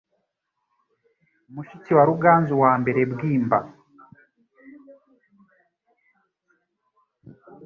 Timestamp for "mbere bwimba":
2.81-3.57